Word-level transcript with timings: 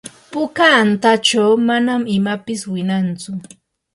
puka 0.31 0.65
antachaw 0.81 1.51
manan 1.67 2.01
imapis 2.17 2.61
winantsu. 2.71 3.31